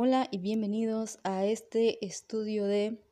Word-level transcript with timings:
Hola 0.00 0.28
y 0.30 0.38
bienvenidos 0.38 1.18
a 1.24 1.44
este 1.44 2.06
estudio 2.06 2.66
de 2.66 3.02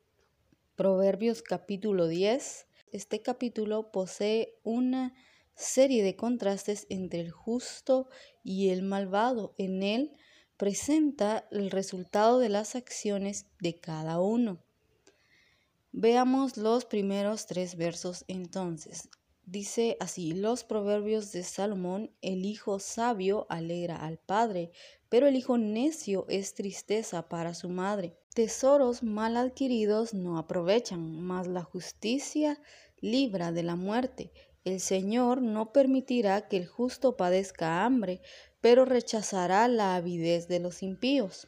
Proverbios 0.77 1.41
capítulo 1.41 2.07
10. 2.07 2.65
Este 2.93 3.21
capítulo 3.21 3.91
posee 3.91 4.57
una 4.63 5.13
serie 5.53 6.01
de 6.01 6.15
contrastes 6.15 6.87
entre 6.89 7.19
el 7.19 7.29
justo 7.29 8.07
y 8.41 8.69
el 8.69 8.83
malvado. 8.83 9.53
En 9.57 9.83
él 9.83 10.15
presenta 10.55 11.45
el 11.51 11.71
resultado 11.71 12.39
de 12.39 12.47
las 12.47 12.73
acciones 12.77 13.47
de 13.59 13.81
cada 13.81 14.21
uno. 14.21 14.63
Veamos 15.91 16.55
los 16.55 16.85
primeros 16.85 17.47
tres 17.47 17.75
versos 17.75 18.23
entonces. 18.29 19.09
Dice 19.49 19.95
así, 20.01 20.33
los 20.33 20.65
proverbios 20.65 21.31
de 21.31 21.41
Salomón, 21.41 22.11
el 22.21 22.43
hijo 22.43 22.79
sabio 22.79 23.47
alegra 23.47 23.95
al 23.95 24.17
padre, 24.17 24.71
pero 25.07 25.25
el 25.25 25.37
hijo 25.37 25.57
necio 25.57 26.25
es 26.27 26.53
tristeza 26.53 27.29
para 27.29 27.53
su 27.53 27.69
madre. 27.69 28.17
Tesoros 28.35 29.03
mal 29.03 29.37
adquiridos 29.37 30.13
no 30.13 30.37
aprovechan, 30.37 31.21
mas 31.21 31.47
la 31.47 31.63
justicia 31.63 32.61
libra 32.99 33.53
de 33.53 33.63
la 33.63 33.77
muerte. 33.77 34.33
El 34.65 34.81
Señor 34.81 35.41
no 35.41 35.71
permitirá 35.71 36.49
que 36.49 36.57
el 36.57 36.67
justo 36.67 37.15
padezca 37.15 37.85
hambre, 37.85 38.19
pero 38.59 38.83
rechazará 38.83 39.69
la 39.69 39.95
avidez 39.95 40.49
de 40.49 40.59
los 40.59 40.83
impíos. 40.83 41.47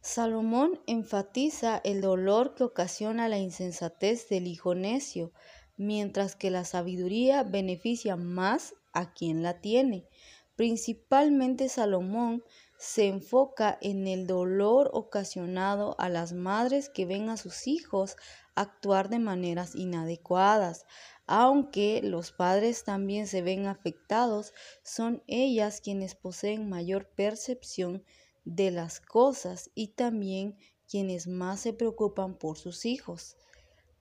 Salomón 0.00 0.80
enfatiza 0.86 1.78
el 1.84 2.00
dolor 2.00 2.54
que 2.54 2.62
ocasiona 2.62 3.28
la 3.28 3.38
insensatez 3.38 4.28
del 4.28 4.46
hijo 4.46 4.74
necio, 4.74 5.32
mientras 5.76 6.36
que 6.36 6.50
la 6.50 6.64
sabiduría 6.64 7.42
beneficia 7.42 8.16
más 8.16 8.74
a 8.92 9.12
quien 9.12 9.42
la 9.42 9.60
tiene. 9.60 10.08
Principalmente 10.56 11.68
Salomón 11.68 12.42
se 12.78 13.08
enfoca 13.08 13.78
en 13.80 14.06
el 14.06 14.26
dolor 14.26 14.90
ocasionado 14.92 15.94
a 15.98 16.08
las 16.08 16.32
madres 16.32 16.88
que 16.88 17.06
ven 17.06 17.28
a 17.28 17.36
sus 17.36 17.66
hijos 17.66 18.16
actuar 18.54 19.08
de 19.08 19.18
maneras 19.18 19.74
inadecuadas. 19.74 20.86
Aunque 21.26 22.00
los 22.02 22.32
padres 22.32 22.84
también 22.84 23.26
se 23.26 23.42
ven 23.42 23.66
afectados, 23.66 24.54
son 24.82 25.22
ellas 25.26 25.80
quienes 25.80 26.14
poseen 26.14 26.68
mayor 26.68 27.08
percepción 27.08 28.02
de 28.44 28.70
las 28.70 29.00
cosas 29.00 29.70
y 29.74 29.88
también 29.88 30.56
quienes 30.88 31.26
más 31.26 31.60
se 31.60 31.72
preocupan 31.72 32.38
por 32.38 32.56
sus 32.56 32.86
hijos. 32.86 33.36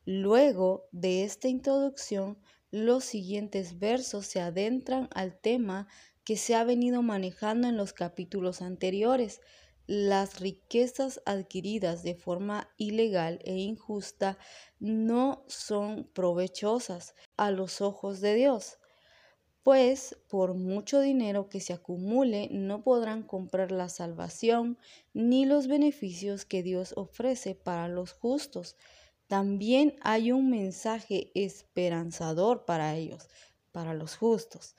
Luego 0.05 0.87
de 0.91 1.23
esta 1.23 1.47
introducción, 1.47 2.37
los 2.69 3.03
siguientes 3.03 3.79
versos 3.79 4.27
se 4.27 4.39
adentran 4.39 5.09
al 5.15 5.39
tema 5.39 5.87
que 6.23 6.37
se 6.37 6.53
ha 6.53 6.63
venido 6.63 7.01
manejando 7.01 7.67
en 7.67 7.75
los 7.75 7.91
capítulos 7.91 8.61
anteriores. 8.61 9.41
Las 9.87 10.39
riquezas 10.39 11.21
adquiridas 11.25 12.03
de 12.03 12.13
forma 12.13 12.69
ilegal 12.77 13.39
e 13.45 13.57
injusta 13.57 14.37
no 14.79 15.43
son 15.47 16.07
provechosas 16.13 17.15
a 17.35 17.49
los 17.49 17.81
ojos 17.81 18.21
de 18.21 18.35
Dios, 18.35 18.77
pues 19.63 20.15
por 20.29 20.53
mucho 20.53 20.99
dinero 20.99 21.49
que 21.49 21.59
se 21.59 21.73
acumule 21.73 22.49
no 22.51 22.83
podrán 22.83 23.23
comprar 23.23 23.71
la 23.71 23.89
salvación 23.89 24.77
ni 25.13 25.45
los 25.45 25.67
beneficios 25.67 26.45
que 26.45 26.61
Dios 26.61 26.93
ofrece 26.95 27.55
para 27.55 27.87
los 27.87 28.13
justos 28.13 28.75
también 29.27 29.95
hay 30.01 30.31
un 30.31 30.49
mensaje 30.49 31.31
esperanzador 31.33 32.65
para 32.65 32.95
ellos, 32.95 33.27
para 33.71 33.93
los 33.93 34.15
justos. 34.15 34.75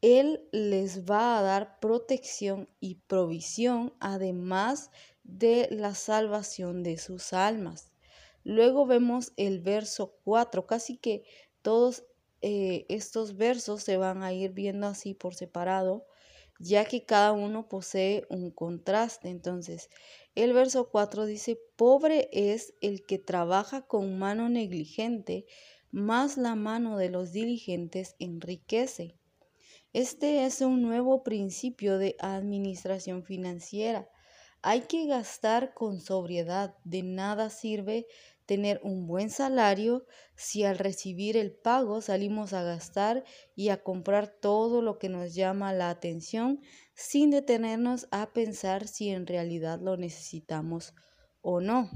Él 0.00 0.48
les 0.52 1.08
va 1.08 1.38
a 1.38 1.42
dar 1.42 1.80
protección 1.80 2.68
y 2.80 2.96
provisión, 3.06 3.94
además 4.00 4.90
de 5.24 5.68
la 5.70 5.94
salvación 5.94 6.82
de 6.82 6.98
sus 6.98 7.32
almas. 7.32 7.92
Luego 8.44 8.86
vemos 8.86 9.32
el 9.36 9.60
verso 9.60 10.16
4, 10.24 10.66
casi 10.66 10.96
que 10.96 11.24
todos 11.62 12.04
eh, 12.40 12.86
estos 12.88 13.36
versos 13.36 13.82
se 13.82 13.96
van 13.96 14.22
a 14.22 14.32
ir 14.32 14.52
viendo 14.52 14.86
así 14.86 15.14
por 15.14 15.34
separado, 15.34 16.06
ya 16.58 16.84
que 16.84 17.04
cada 17.04 17.32
uno 17.32 17.68
posee 17.68 18.26
un 18.30 18.50
contraste. 18.50 19.28
Entonces, 19.28 19.90
el 20.34 20.52
verso 20.52 20.90
4 20.90 21.26
dice, 21.26 21.58
pobre 21.76 22.28
es 22.32 22.74
el 22.80 23.04
que 23.06 23.18
trabaja 23.18 23.86
con 23.86 24.18
mano 24.18 24.48
negligente, 24.48 25.46
más 25.90 26.36
la 26.36 26.54
mano 26.54 26.98
de 26.98 27.10
los 27.10 27.32
diligentes 27.32 28.14
enriquece. 28.18 29.16
Este 29.92 30.44
es 30.44 30.60
un 30.60 30.82
nuevo 30.82 31.22
principio 31.22 31.98
de 31.98 32.16
administración 32.18 33.24
financiera. 33.24 34.08
Hay 34.60 34.82
que 34.82 35.06
gastar 35.06 35.72
con 35.72 36.00
sobriedad. 36.00 36.76
De 36.84 37.02
nada 37.02 37.48
sirve 37.48 38.06
tener 38.48 38.80
un 38.82 39.06
buen 39.06 39.28
salario 39.28 40.06
si 40.34 40.64
al 40.64 40.78
recibir 40.78 41.36
el 41.36 41.52
pago 41.52 42.00
salimos 42.00 42.54
a 42.54 42.62
gastar 42.62 43.22
y 43.54 43.68
a 43.68 43.82
comprar 43.82 44.26
todo 44.26 44.80
lo 44.80 44.98
que 44.98 45.10
nos 45.10 45.34
llama 45.34 45.74
la 45.74 45.90
atención 45.90 46.62
sin 46.94 47.30
detenernos 47.30 48.08
a 48.10 48.32
pensar 48.32 48.88
si 48.88 49.10
en 49.10 49.26
realidad 49.26 49.80
lo 49.82 49.98
necesitamos 49.98 50.94
o 51.42 51.60
no. 51.60 51.90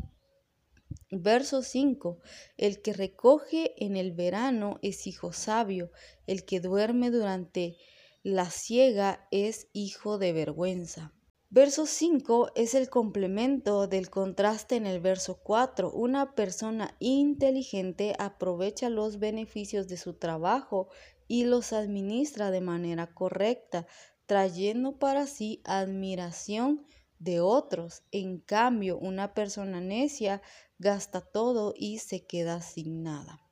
Verso 1.11 1.63
5. 1.63 2.21
El 2.59 2.83
que 2.83 2.93
recoge 2.93 3.73
en 3.83 3.97
el 3.97 4.13
verano 4.13 4.79
es 4.83 5.07
hijo 5.07 5.33
sabio, 5.33 5.91
el 6.27 6.45
que 6.45 6.61
duerme 6.61 7.11
durante 7.11 7.79
la 8.23 8.51
siega 8.51 9.27
es 9.31 9.69
hijo 9.73 10.19
de 10.19 10.35
vergüenza. 10.35 11.15
Verso 11.55 11.85
5 11.85 12.53
es 12.55 12.73
el 12.73 12.89
complemento 12.89 13.87
del 13.87 14.09
contraste 14.09 14.77
en 14.77 14.87
el 14.87 15.01
verso 15.01 15.39
4. 15.43 15.93
Una 15.93 16.35
persona 16.35 16.97
inteligente 16.99 18.15
aprovecha 18.19 18.89
los 18.89 19.19
beneficios 19.19 19.87
de 19.87 19.99
su 19.99 20.15
trabajo 20.15 20.89
y 21.29 21.45
los 21.45 21.75
administra 21.75 22.51
de 22.51 22.63
manera 22.63 23.13
correcta, 23.13 23.87
trayendo 24.25 24.99
para 24.99 25.27
sí 25.27 25.61
admiración 25.65 26.87
de 27.19 27.41
otros. 27.41 28.03
En 28.13 28.39
cambio, 28.39 28.97
una 28.97 29.35
persona 29.35 29.83
necia 29.83 30.41
gasta 30.79 31.21
todo 31.21 31.75
y 31.77 31.99
se 31.99 32.25
queda 32.25 32.63
sin 32.63 33.03
nada. 33.03 33.43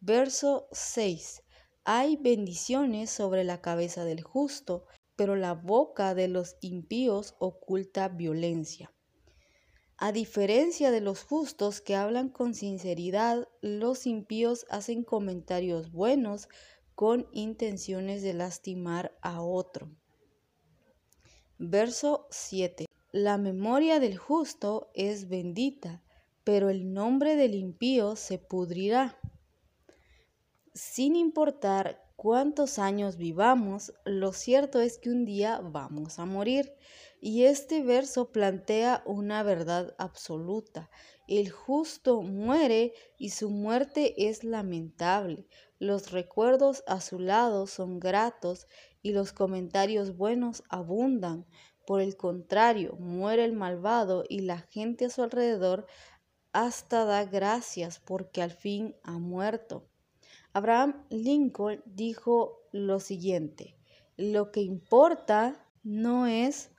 Verso 0.00 0.68
6. 0.72 1.44
Hay 1.84 2.18
bendiciones 2.18 3.08
sobre 3.08 3.42
la 3.42 3.62
cabeza 3.62 4.04
del 4.04 4.20
justo, 4.20 4.84
pero 5.22 5.36
la 5.36 5.54
boca 5.54 6.16
de 6.16 6.26
los 6.26 6.56
impíos 6.62 7.36
oculta 7.38 8.08
violencia. 8.08 8.92
A 9.96 10.10
diferencia 10.10 10.90
de 10.90 11.00
los 11.00 11.22
justos 11.22 11.80
que 11.80 11.94
hablan 11.94 12.28
con 12.28 12.54
sinceridad, 12.54 13.46
los 13.60 14.08
impíos 14.08 14.66
hacen 14.68 15.04
comentarios 15.04 15.92
buenos 15.92 16.48
con 16.96 17.28
intenciones 17.30 18.22
de 18.22 18.34
lastimar 18.34 19.16
a 19.22 19.42
otro. 19.42 19.92
Verso 21.56 22.26
7. 22.32 22.86
La 23.12 23.38
memoria 23.38 24.00
del 24.00 24.18
justo 24.18 24.90
es 24.92 25.28
bendita, 25.28 26.02
pero 26.42 26.68
el 26.68 26.92
nombre 26.92 27.36
del 27.36 27.54
impío 27.54 28.16
se 28.16 28.38
pudrirá. 28.38 29.20
Sin 30.74 31.14
importar 31.14 32.11
cuántos 32.22 32.78
años 32.78 33.16
vivamos, 33.16 33.92
lo 34.04 34.32
cierto 34.32 34.80
es 34.80 34.96
que 34.96 35.10
un 35.10 35.24
día 35.24 35.58
vamos 35.60 36.20
a 36.20 36.24
morir. 36.24 36.72
Y 37.20 37.46
este 37.46 37.82
verso 37.82 38.30
plantea 38.30 39.02
una 39.06 39.42
verdad 39.42 39.96
absoluta. 39.98 40.88
El 41.26 41.50
justo 41.50 42.22
muere 42.22 42.92
y 43.18 43.30
su 43.30 43.50
muerte 43.50 44.28
es 44.28 44.44
lamentable. 44.44 45.48
Los 45.80 46.12
recuerdos 46.12 46.84
a 46.86 47.00
su 47.00 47.18
lado 47.18 47.66
son 47.66 47.98
gratos 47.98 48.68
y 49.02 49.10
los 49.10 49.32
comentarios 49.32 50.16
buenos 50.16 50.62
abundan. 50.68 51.44
Por 51.88 52.00
el 52.00 52.16
contrario, 52.16 52.94
muere 53.00 53.44
el 53.44 53.52
malvado 53.52 54.22
y 54.28 54.42
la 54.42 54.58
gente 54.58 55.06
a 55.06 55.10
su 55.10 55.24
alrededor 55.24 55.86
hasta 56.52 57.04
da 57.04 57.24
gracias 57.24 57.98
porque 57.98 58.42
al 58.42 58.52
fin 58.52 58.94
ha 59.02 59.18
muerto. 59.18 59.88
Abraham 60.54 61.06
Lincoln 61.08 61.82
dijo 61.86 62.60
lo 62.72 63.00
siguiente, 63.00 63.74
lo 64.18 64.52
que 64.52 64.60
importa 64.60 65.66
no 65.82 66.26
es 66.26 66.70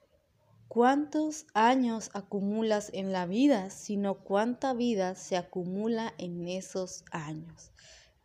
cuántos 0.68 1.48
años 1.56 2.12
acumulas 2.14 2.92
en 2.94 3.12
la 3.12 3.26
vida, 3.26 3.72
sino 3.72 4.24
cuánta 4.24 4.74
vida 4.74 5.16
se 5.16 5.38
acumula 5.38 6.14
en 6.20 6.48
esos 6.48 7.04
años. 7.12 7.72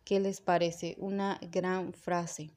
¿Qué 0.03 0.19
les 0.19 0.39
parece? 0.39 0.95
Una 0.99 1.39
gran 1.51 1.93
frase. 1.93 2.51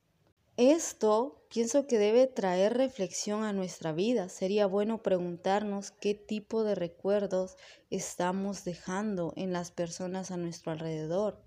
Esto 0.58 1.46
pienso 1.48 1.86
que 1.86 1.98
debe 1.98 2.26
traer 2.26 2.74
reflexión 2.76 3.42
a 3.42 3.54
nuestra 3.54 3.92
vida. 3.92 4.28
Sería 4.28 4.66
bueno 4.66 5.02
preguntarnos 5.02 5.92
qué 5.92 6.14
tipo 6.14 6.62
de 6.62 6.74
recuerdos 6.74 7.56
estamos 7.88 8.64
dejando 8.64 9.32
en 9.36 9.54
las 9.54 9.70
personas 9.70 10.30
a 10.30 10.36
nuestro 10.36 10.72
alrededor 10.72 11.42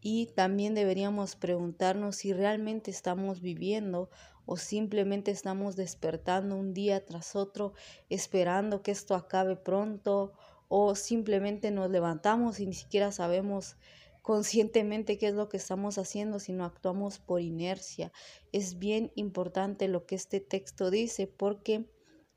y 0.00 0.26
también 0.34 0.74
deberíamos 0.74 1.36
preguntarnos 1.36 2.16
si 2.16 2.32
realmente 2.32 2.90
estamos 2.90 3.40
viviendo 3.40 4.10
o 4.46 4.56
simplemente 4.56 5.30
estamos 5.30 5.76
despertando 5.76 6.56
un 6.56 6.72
día 6.72 7.04
tras 7.04 7.36
otro 7.36 7.74
esperando 8.08 8.82
que 8.82 8.90
esto 8.90 9.14
acabe 9.14 9.56
pronto 9.56 10.32
o 10.68 10.94
simplemente 10.94 11.70
nos 11.70 11.90
levantamos 11.90 12.60
y 12.60 12.66
ni 12.66 12.74
siquiera 12.74 13.12
sabemos 13.12 13.76
conscientemente 14.22 15.18
qué 15.18 15.28
es 15.28 15.34
lo 15.34 15.48
que 15.48 15.56
estamos 15.56 15.98
haciendo, 15.98 16.38
sino 16.38 16.64
actuamos 16.64 17.18
por 17.18 17.40
inercia. 17.40 18.12
Es 18.52 18.78
bien 18.78 19.12
importante 19.14 19.88
lo 19.88 20.06
que 20.06 20.14
este 20.14 20.40
texto 20.40 20.90
dice 20.90 21.26
porque 21.26 21.90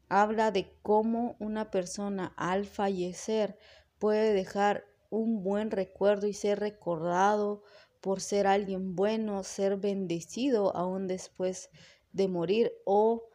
habla 0.09 0.51
de 0.51 0.75
cómo 0.81 1.35
una 1.39 1.71
persona 1.71 2.33
al 2.37 2.65
fallecer 2.65 3.57
puede 3.99 4.33
dejar 4.33 4.85
un 5.13 5.43
buen 5.43 5.69
recuerdo 5.69 6.25
y 6.27 6.33
ser 6.33 6.59
recordado 6.59 7.61
por 8.01 8.19
ser 8.19 8.47
alguien 8.47 8.95
bueno, 8.95 9.43
ser 9.43 9.77
bendecido 9.77 10.75
aún 10.75 11.07
después 11.07 11.69
de 12.11 12.27
morir 12.27 12.73
o 12.85 13.29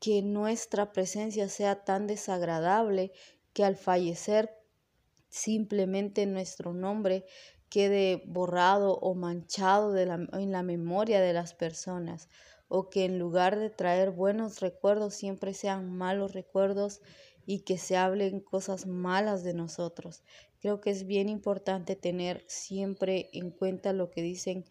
que 0.00 0.22
nuestra 0.22 0.92
presencia 0.92 1.48
sea 1.48 1.84
tan 1.84 2.06
desagradable 2.06 3.12
que 3.54 3.64
al 3.64 3.76
fallecer 3.76 4.50
simplemente 5.28 6.26
nuestro 6.26 6.74
nombre 6.74 7.24
quede 7.70 8.22
borrado 8.26 8.98
o 8.98 9.14
manchado 9.14 9.96
en 9.96 10.52
la 10.52 10.62
memoria 10.62 11.20
de 11.20 11.32
las 11.32 11.54
personas 11.54 12.28
o 12.68 12.90
que 12.90 13.04
en 13.04 13.18
lugar 13.18 13.58
de 13.58 13.70
traer 13.70 14.10
buenos 14.10 14.60
recuerdos 14.60 15.14
siempre 15.14 15.54
sean 15.54 15.90
malos 15.90 16.32
recuerdos 16.34 17.00
y 17.46 17.60
que 17.60 17.78
se 17.78 17.96
hablen 17.96 18.40
cosas 18.40 18.86
malas 18.86 19.42
de 19.42 19.54
nosotros. 19.54 20.22
Creo 20.60 20.80
que 20.80 20.90
es 20.90 21.06
bien 21.06 21.28
importante 21.28 21.96
tener 21.96 22.44
siempre 22.46 23.30
en 23.32 23.50
cuenta 23.50 23.92
lo 23.92 24.10
que 24.10 24.22
dicen 24.22 24.64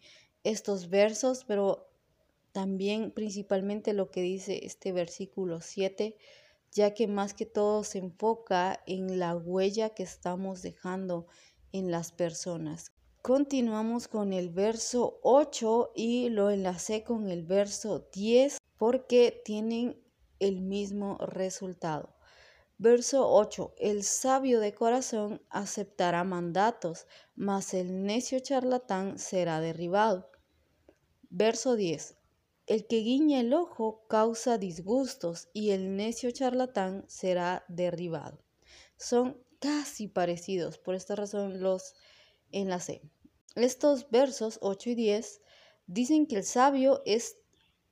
estos 0.44 0.88
versos, 0.88 1.44
pero 1.44 1.88
también 2.52 3.10
principalmente 3.10 3.92
lo 3.92 4.10
que 4.10 4.22
dice 4.22 4.64
este 4.64 4.92
versículo 4.92 5.60
7, 5.60 6.16
ya 6.70 6.94
que 6.94 7.08
más 7.08 7.34
que 7.34 7.46
todo 7.46 7.82
se 7.84 7.98
enfoca 7.98 8.80
en 8.86 9.18
la 9.18 9.34
huella 9.36 9.90
que 9.90 10.02
estamos 10.02 10.62
dejando 10.62 11.26
en 11.72 11.90
las 11.90 12.12
personas. 12.12 12.92
Continuamos 13.22 14.06
con 14.06 14.32
el 14.32 14.48
verso 14.48 15.18
8 15.22 15.92
y 15.94 16.30
lo 16.30 16.50
enlacé 16.50 17.02
con 17.02 17.28
el 17.28 17.42
verso 17.42 18.08
10 18.12 18.58
porque 18.78 19.42
tienen 19.44 20.00
el 20.38 20.60
mismo 20.60 21.18
resultado. 21.18 22.14
Verso 22.78 23.28
8. 23.28 23.74
El 23.76 24.04
sabio 24.04 24.60
de 24.60 24.72
corazón 24.72 25.42
aceptará 25.50 26.22
mandatos, 26.22 27.08
mas 27.34 27.74
el 27.74 28.04
necio 28.04 28.38
charlatán 28.38 29.18
será 29.18 29.60
derribado. 29.60 30.30
Verso 31.28 31.74
10. 31.74 32.16
El 32.66 32.86
que 32.86 32.98
guiña 32.98 33.40
el 33.40 33.52
ojo 33.52 34.06
causa 34.08 34.58
disgustos 34.58 35.48
y 35.52 35.70
el 35.70 35.96
necio 35.96 36.30
charlatán 36.30 37.04
será 37.08 37.64
derribado. 37.68 38.38
Son 38.96 39.42
casi 39.58 40.06
parecidos, 40.06 40.78
por 40.78 40.94
esta 40.94 41.16
razón 41.16 41.60
los 41.60 41.94
enlacé. 42.52 43.02
Estos 43.54 44.10
versos 44.10 44.58
8 44.62 44.90
y 44.90 44.94
10 44.94 45.40
dicen 45.86 46.26
que 46.26 46.36
el 46.36 46.44
sabio 46.44 47.02
es, 47.04 47.38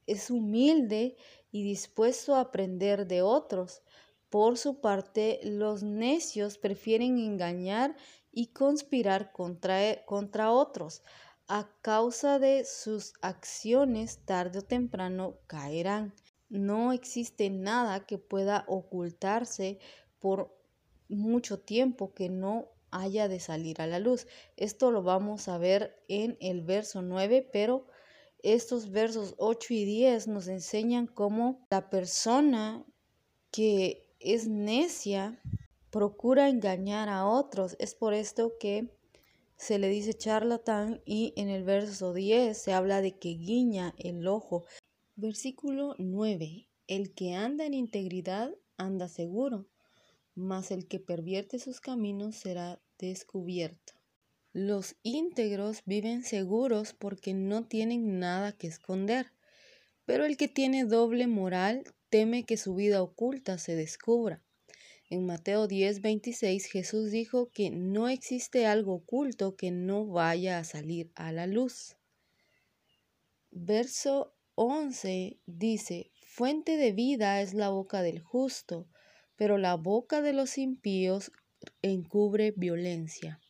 es 0.06 0.30
humilde 0.30 1.16
y 1.50 1.62
dispuesto 1.62 2.34
a 2.34 2.40
aprender 2.40 3.06
de 3.06 3.22
otros 3.22 3.82
por 4.30 4.58
su 4.58 4.80
parte, 4.80 5.40
los 5.44 5.82
necios 5.82 6.58
prefieren 6.58 7.18
engañar 7.18 7.96
y 8.32 8.48
conspirar 8.48 9.32
contra, 9.32 10.04
contra 10.04 10.50
otros. 10.50 11.02
A 11.48 11.70
causa 11.80 12.38
de 12.40 12.64
sus 12.64 13.14
acciones, 13.22 14.18
tarde 14.24 14.58
o 14.58 14.62
temprano 14.62 15.38
caerán. 15.46 16.12
No 16.48 16.92
existe 16.92 17.50
nada 17.50 18.04
que 18.04 18.18
pueda 18.18 18.64
ocultarse 18.66 19.78
por 20.18 20.54
mucho 21.08 21.60
tiempo 21.60 22.12
que 22.12 22.28
no 22.28 22.66
haya 23.00 23.28
de 23.28 23.40
salir 23.40 23.80
a 23.80 23.86
la 23.86 23.98
luz. 23.98 24.26
Esto 24.56 24.90
lo 24.90 25.02
vamos 25.02 25.48
a 25.48 25.58
ver 25.58 26.02
en 26.08 26.36
el 26.40 26.62
verso 26.62 27.02
9, 27.02 27.48
pero 27.52 27.86
estos 28.42 28.90
versos 28.90 29.34
8 29.38 29.74
y 29.74 29.84
10 29.84 30.28
nos 30.28 30.48
enseñan 30.48 31.06
cómo 31.06 31.66
la 31.70 31.90
persona 31.90 32.84
que 33.50 34.06
es 34.20 34.48
necia, 34.48 35.40
procura 35.90 36.48
engañar 36.48 37.08
a 37.08 37.26
otros. 37.26 37.76
Es 37.78 37.94
por 37.94 38.12
esto 38.12 38.54
que 38.60 38.90
se 39.56 39.78
le 39.78 39.88
dice 39.88 40.14
charlatán 40.14 41.00
y 41.06 41.32
en 41.36 41.48
el 41.48 41.64
verso 41.64 42.12
10 42.12 42.56
se 42.56 42.72
habla 42.72 43.00
de 43.00 43.18
que 43.18 43.30
guiña 43.30 43.94
el 43.98 44.26
ojo. 44.26 44.64
Versículo 45.14 45.94
9. 45.98 46.68
El 46.86 47.14
que 47.14 47.34
anda 47.34 47.64
en 47.64 47.74
integridad 47.74 48.54
anda 48.76 49.08
seguro, 49.08 49.66
mas 50.34 50.70
el 50.70 50.86
que 50.86 51.00
pervierte 51.00 51.58
sus 51.58 51.80
caminos 51.80 52.36
será 52.36 52.80
descubierto. 52.98 53.94
Los 54.52 54.96
íntegros 55.02 55.82
viven 55.84 56.22
seguros 56.22 56.94
porque 56.94 57.34
no 57.34 57.66
tienen 57.66 58.18
nada 58.18 58.52
que 58.52 58.66
esconder, 58.66 59.32
pero 60.06 60.24
el 60.24 60.36
que 60.36 60.48
tiene 60.48 60.84
doble 60.84 61.26
moral 61.26 61.84
teme 62.08 62.44
que 62.44 62.56
su 62.56 62.74
vida 62.74 63.02
oculta 63.02 63.58
se 63.58 63.76
descubra. 63.76 64.42
En 65.08 65.24
Mateo 65.26 65.68
10, 65.68 66.00
26 66.00 66.66
Jesús 66.66 67.10
dijo 67.10 67.50
que 67.50 67.70
no 67.70 68.08
existe 68.08 68.66
algo 68.66 68.94
oculto 68.94 69.56
que 69.56 69.70
no 69.70 70.06
vaya 70.06 70.58
a 70.58 70.64
salir 70.64 71.12
a 71.14 71.32
la 71.32 71.46
luz. 71.46 71.96
Verso 73.50 74.34
11 74.56 75.38
dice, 75.46 76.10
Fuente 76.24 76.76
de 76.76 76.92
vida 76.92 77.40
es 77.40 77.54
la 77.54 77.68
boca 77.68 78.02
del 78.02 78.20
justo, 78.20 78.88
pero 79.36 79.58
la 79.58 79.74
boca 79.74 80.22
de 80.22 80.32
los 80.32 80.58
impíos 80.58 81.30
encubre 81.82 82.52
violencia. 82.56 83.40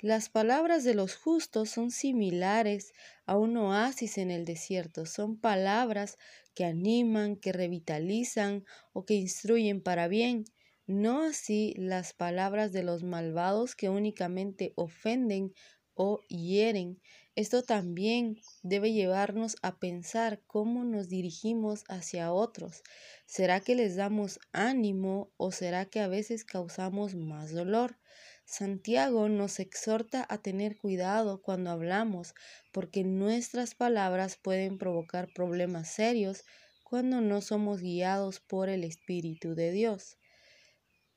Las 0.00 0.28
palabras 0.28 0.84
de 0.84 0.94
los 0.94 1.16
justos 1.16 1.70
son 1.70 1.90
similares 1.90 2.92
a 3.24 3.38
un 3.38 3.56
oasis 3.56 4.18
en 4.18 4.30
el 4.30 4.44
desierto. 4.44 5.06
Son 5.06 5.38
palabras 5.38 6.18
que 6.54 6.64
animan, 6.64 7.36
que 7.36 7.52
revitalizan 7.52 8.64
o 8.92 9.06
que 9.06 9.14
instruyen 9.14 9.82
para 9.82 10.06
bien, 10.06 10.44
no 10.86 11.22
así 11.22 11.74
las 11.78 12.12
palabras 12.12 12.72
de 12.72 12.82
los 12.82 13.02
malvados 13.02 13.74
que 13.74 13.88
únicamente 13.88 14.72
ofenden 14.76 15.52
o 15.94 16.20
hieren. 16.28 17.00
Esto 17.36 17.62
también 17.62 18.40
debe 18.62 18.94
llevarnos 18.94 19.56
a 19.60 19.78
pensar 19.78 20.40
cómo 20.46 20.84
nos 20.84 21.10
dirigimos 21.10 21.84
hacia 21.86 22.32
otros. 22.32 22.82
¿Será 23.26 23.60
que 23.60 23.74
les 23.74 23.94
damos 23.94 24.40
ánimo 24.52 25.30
o 25.36 25.52
será 25.52 25.84
que 25.84 26.00
a 26.00 26.08
veces 26.08 26.46
causamos 26.46 27.14
más 27.14 27.52
dolor? 27.52 27.98
Santiago 28.46 29.28
nos 29.28 29.60
exhorta 29.60 30.24
a 30.30 30.38
tener 30.38 30.78
cuidado 30.78 31.42
cuando 31.42 31.70
hablamos, 31.70 32.34
porque 32.72 33.04
nuestras 33.04 33.74
palabras 33.74 34.38
pueden 34.42 34.78
provocar 34.78 35.28
problemas 35.34 35.88
serios 35.90 36.42
cuando 36.84 37.20
no 37.20 37.42
somos 37.42 37.82
guiados 37.82 38.40
por 38.40 38.70
el 38.70 38.82
Espíritu 38.82 39.54
de 39.54 39.72
Dios. 39.72 40.16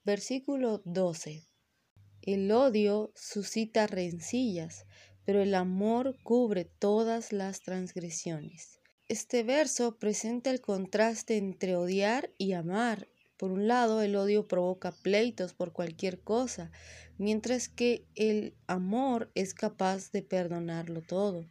Versículo 0.03 0.81
12. 0.83 1.43
El 2.21 2.51
odio 2.51 3.13
suscita 3.15 3.87
rencillas, 3.87 4.85
pero 5.25 5.41
el 5.41 5.53
amor 5.55 6.17
cubre 6.23 6.65
todas 6.65 7.31
las 7.31 7.61
transgresiones. 7.61 8.79
Este 9.07 9.43
verso 9.43 9.97
presenta 9.97 10.51
el 10.51 10.61
contraste 10.61 11.37
entre 11.37 11.75
odiar 11.75 12.31
y 12.37 12.53
amar. 12.53 13.07
Por 13.37 13.51
un 13.51 13.67
lado, 13.67 14.01
el 14.01 14.15
odio 14.15 14.47
provoca 14.47 14.91
pleitos 14.91 15.53
por 15.53 15.71
cualquier 15.71 16.19
cosa, 16.19 16.71
mientras 17.17 17.69
que 17.69 18.05
el 18.15 18.55
amor 18.67 19.31
es 19.33 19.53
capaz 19.53 20.11
de 20.11 20.21
perdonarlo 20.21 21.01
todo. 21.01 21.47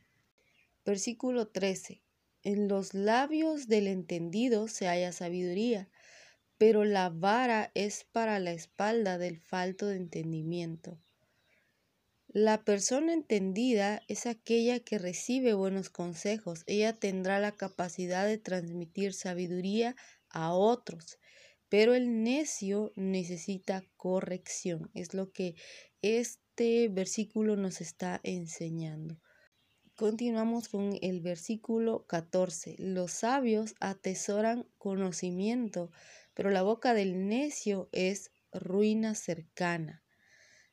Versículo 0.85 1.49
13. 1.49 2.03
En 2.45 2.69
los 2.69 2.95
labios 2.95 3.67
del 3.67 3.89
entendido 3.89 4.69
se 4.69 4.87
halla 4.87 5.13
sabiduría, 5.13 5.91
pero 6.59 6.85
la 6.85 7.11
vara 7.11 7.71
es 7.75 8.05
para 8.05 8.39
la 8.39 8.53
espalda 8.53 9.19
del 9.19 9.39
falto 9.39 9.87
de 9.87 9.97
entendimiento. 9.97 10.99
La 12.41 12.63
persona 12.63 13.15
entendida 13.15 14.01
es 14.07 14.25
aquella 14.25 14.79
que 14.79 14.99
recibe 14.99 15.55
buenos 15.55 15.91
consejos. 15.91 16.63
Ella 16.67 16.93
tendrá 16.93 17.41
la 17.41 17.57
capacidad 17.57 18.29
de 18.29 18.39
transmitir 18.39 19.13
sabiduría 19.13 19.97
a 20.31 20.53
otros. 20.53 21.19
Pero 21.69 21.95
el 21.95 22.23
necio 22.23 22.93
necesita 22.95 23.83
corrección. 23.97 24.89
Es 24.95 25.15
lo 25.15 25.33
que 25.33 25.57
este 26.01 26.89
versículo 26.89 27.57
nos 27.57 27.81
está 27.81 28.21
enseñando. 28.23 29.19
Continuamos 29.97 30.69
con 30.69 30.97
el 31.03 31.21
versículo 31.21 32.07
14. 32.07 32.77
Los 32.79 33.11
sabios 33.11 33.75
atesoran 33.81 34.65
conocimiento, 34.79 35.91
pero 36.35 36.51
la 36.51 36.63
boca 36.63 36.95
del 36.95 37.27
necio 37.27 37.89
es 37.91 38.31
ruina 38.53 39.17
cercana. 39.17 40.05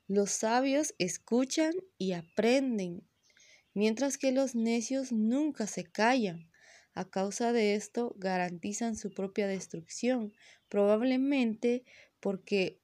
Los 0.08 0.30
sabios 0.30 0.94
escuchan 0.98 1.74
y 1.98 2.12
aprenden, 2.12 3.02
mientras 3.74 4.18
que 4.18 4.30
los 4.30 4.54
necios 4.54 5.10
nunca 5.10 5.66
se 5.66 5.84
callan. 5.84 6.48
A 6.94 7.10
causa 7.10 7.52
de 7.52 7.74
esto, 7.74 8.14
garantizan 8.16 8.96
su 8.96 9.10
propia 9.10 9.48
destrucción, 9.48 10.32
probablemente 10.68 11.84
porque 12.20 12.80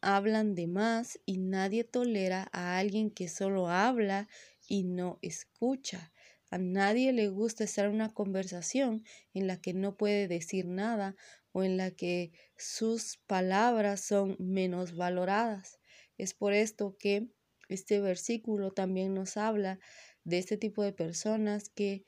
hablan 0.00 0.54
de 0.54 0.66
más 0.66 1.20
y 1.26 1.38
nadie 1.38 1.84
tolera 1.84 2.48
a 2.52 2.78
alguien 2.78 3.10
que 3.10 3.28
solo 3.28 3.68
habla 3.68 4.28
y 4.66 4.84
no 4.84 5.18
escucha. 5.20 6.12
A 6.50 6.56
nadie 6.56 7.12
le 7.12 7.28
gusta 7.28 7.64
estar 7.64 7.86
en 7.86 7.94
una 7.94 8.14
conversación 8.14 9.04
en 9.34 9.46
la 9.48 9.60
que 9.60 9.74
no 9.74 9.96
puede 9.96 10.28
decir 10.28 10.66
nada 10.66 11.14
o 11.52 11.62
en 11.62 11.76
la 11.76 11.90
que 11.90 12.32
sus 12.56 13.18
palabras 13.26 14.00
son 14.00 14.36
menos 14.38 14.96
valoradas. 14.96 15.78
Es 16.18 16.34
por 16.34 16.52
esto 16.52 16.96
que 16.98 17.28
este 17.68 18.00
versículo 18.00 18.70
también 18.70 19.14
nos 19.14 19.36
habla 19.36 19.80
de 20.24 20.38
este 20.38 20.56
tipo 20.56 20.82
de 20.82 20.92
personas 20.92 21.68
que 21.68 22.04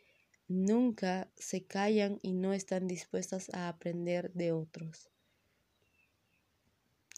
nunca 0.48 1.30
se 1.36 1.64
callan 1.64 2.18
y 2.22 2.32
no 2.32 2.52
están 2.52 2.86
dispuestas 2.86 3.50
a 3.52 3.68
aprender 3.68 4.32
de 4.32 4.52
otros. 4.52 5.10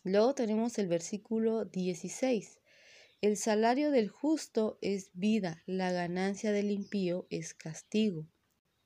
Luego 0.04 0.34
tenemos 0.34 0.78
el 0.78 0.88
versículo 0.88 1.64
16. 1.64 2.60
El 3.20 3.36
salario 3.36 3.90
del 3.90 4.08
justo 4.08 4.78
es 4.80 5.10
vida, 5.12 5.62
la 5.66 5.90
ganancia 5.90 6.52
del 6.52 6.70
impío 6.70 7.26
es 7.30 7.52
castigo. 7.52 8.28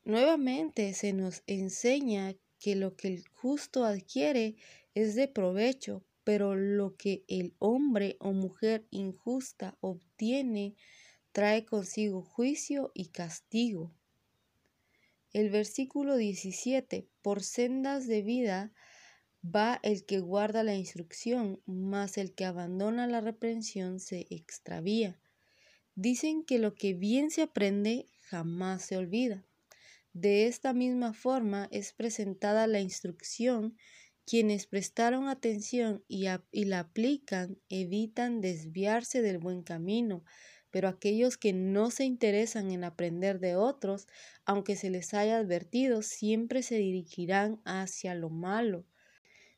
Nuevamente 0.04 0.94
se 0.94 1.12
nos 1.12 1.42
enseña 1.46 2.34
que 2.58 2.74
lo 2.74 2.96
que 2.96 3.08
el 3.08 3.28
justo 3.28 3.84
adquiere 3.84 4.56
es 4.94 5.14
de 5.14 5.28
provecho, 5.28 6.02
pero 6.24 6.54
lo 6.54 6.96
que 6.96 7.24
el 7.28 7.54
hombre 7.58 8.16
o 8.20 8.32
mujer 8.32 8.86
injusta 8.90 9.76
obtiene 9.80 10.74
trae 11.32 11.64
consigo 11.64 12.22
juicio 12.22 12.92
y 12.94 13.06
castigo. 13.06 13.92
El 15.32 15.48
versículo 15.50 16.16
17, 16.16 17.08
por 17.22 17.42
sendas 17.42 18.06
de 18.06 18.22
vida 18.22 18.72
va 19.44 19.80
el 19.82 20.04
que 20.04 20.20
guarda 20.20 20.62
la 20.62 20.74
instrucción, 20.74 21.60
mas 21.64 22.18
el 22.18 22.34
que 22.34 22.44
abandona 22.44 23.06
la 23.06 23.20
reprensión 23.20 23.98
se 23.98 24.26
extravía. 24.30 25.18
Dicen 25.94 26.44
que 26.44 26.58
lo 26.58 26.74
que 26.74 26.94
bien 26.94 27.30
se 27.30 27.42
aprende 27.42 28.06
jamás 28.28 28.82
se 28.82 28.96
olvida. 28.96 29.44
De 30.12 30.46
esta 30.46 30.74
misma 30.74 31.14
forma 31.14 31.68
es 31.70 31.92
presentada 31.92 32.66
la 32.66 32.80
instrucción. 32.80 33.76
Quienes 34.24 34.66
prestaron 34.66 35.28
atención 35.28 36.04
y, 36.06 36.24
la 36.64 36.78
aplican 36.78 37.58
evitan 37.68 38.40
desviarse 38.40 39.20
del 39.20 39.38
buen 39.38 39.62
camino, 39.62 40.24
pero 40.70 40.88
aquellos 40.88 41.36
que 41.36 41.52
no 41.52 41.90
se 41.90 42.04
interesan 42.04 42.70
en 42.70 42.84
aprender 42.84 43.40
de 43.40 43.56
otros, 43.56 44.06
aunque 44.44 44.76
se 44.76 44.90
les 44.90 45.12
haya 45.12 45.36
advertido, 45.36 46.02
siempre 46.02 46.62
se 46.62 46.76
dirigirán 46.76 47.60
hacia 47.64 48.14
lo 48.14 48.30
malo. 48.30 48.86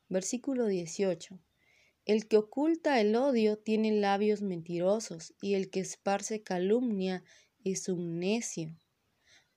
Versículo 0.09 0.67
18. 0.67 1.39
El 2.05 2.27
que 2.27 2.37
oculta 2.37 2.99
el 2.99 3.15
odio 3.15 3.57
tiene 3.57 3.91
labios 3.91 4.41
mentirosos, 4.41 5.33
y 5.41 5.53
el 5.53 5.69
que 5.69 5.79
esparce 5.79 6.43
calumnia 6.43 7.23
es 7.63 7.87
un 7.87 8.19
necio. 8.19 8.75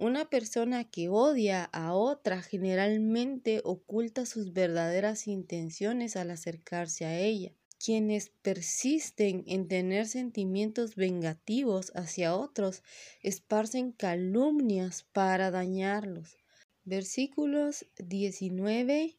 Una 0.01 0.31
persona 0.31 0.85
que 0.85 1.09
odia 1.09 1.65
a 1.65 1.93
otra 1.93 2.41
generalmente 2.41 3.61
oculta 3.65 4.27
sus 4.27 4.53
verdaderas 4.53 5.27
intenciones 5.27 6.15
al 6.15 6.31
acercarse 6.31 7.05
a 7.05 7.19
ella. 7.19 7.53
Quienes 7.85 8.31
persisten 8.31 9.43
en 9.49 9.67
tener 9.67 10.07
sentimientos 10.07 10.95
vengativos 10.95 11.91
hacia 11.97 12.37
otros 12.37 12.85
esparcen 13.23 13.91
calumnias 13.91 15.03
para 15.13 15.51
dañarlos. 15.51 16.37
Versículos 16.85 17.85
19 17.99 19.17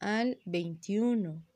al 0.00 0.38
21. 0.44 1.46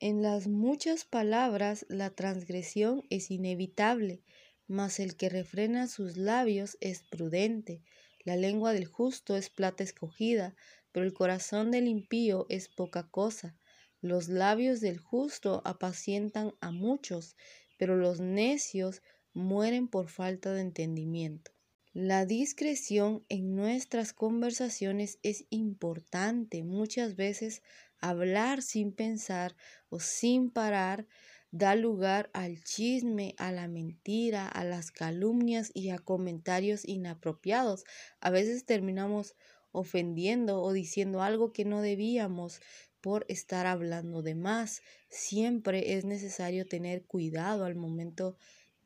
En 0.00 0.20
las 0.20 0.48
muchas 0.48 1.06
palabras 1.06 1.86
la 1.88 2.10
transgresión 2.10 3.04
es 3.08 3.30
inevitable, 3.30 4.22
mas 4.66 5.00
el 5.00 5.16
que 5.16 5.28
refrena 5.28 5.86
sus 5.86 6.16
labios 6.16 6.76
es 6.80 7.02
prudente. 7.02 7.82
La 8.24 8.36
lengua 8.36 8.72
del 8.72 8.86
justo 8.86 9.36
es 9.36 9.50
plata 9.50 9.82
escogida, 9.82 10.54
pero 10.92 11.04
el 11.04 11.12
corazón 11.12 11.70
del 11.70 11.88
impío 11.88 12.46
es 12.48 12.68
poca 12.68 13.08
cosa. 13.08 13.56
Los 14.00 14.28
labios 14.28 14.80
del 14.80 14.98
justo 14.98 15.62
apacientan 15.64 16.52
a 16.60 16.70
muchos, 16.70 17.36
pero 17.78 17.96
los 17.96 18.20
necios 18.20 19.02
mueren 19.32 19.88
por 19.88 20.08
falta 20.08 20.52
de 20.52 20.60
entendimiento. 20.60 21.52
La 21.92 22.24
discreción 22.24 23.24
en 23.28 23.54
nuestras 23.54 24.12
conversaciones 24.12 25.18
es 25.22 25.44
importante. 25.50 26.62
Muchas 26.62 27.16
veces 27.16 27.62
hablar 27.98 28.62
sin 28.62 28.92
pensar 28.92 29.54
o 29.88 30.00
sin 30.00 30.50
parar 30.50 31.06
da 31.52 31.76
lugar 31.76 32.30
al 32.32 32.64
chisme, 32.64 33.34
a 33.36 33.52
la 33.52 33.68
mentira, 33.68 34.48
a 34.48 34.64
las 34.64 34.90
calumnias 34.90 35.70
y 35.74 35.90
a 35.90 35.98
comentarios 35.98 36.88
inapropiados. 36.88 37.84
A 38.20 38.30
veces 38.30 38.64
terminamos 38.64 39.36
ofendiendo 39.70 40.62
o 40.62 40.72
diciendo 40.72 41.22
algo 41.22 41.52
que 41.52 41.66
no 41.66 41.82
debíamos 41.82 42.60
por 43.02 43.26
estar 43.28 43.66
hablando 43.66 44.22
de 44.22 44.34
más. 44.34 44.80
Siempre 45.10 45.94
es 45.94 46.06
necesario 46.06 46.66
tener 46.66 47.04
cuidado 47.04 47.66
al 47.66 47.74
momento 47.74 48.36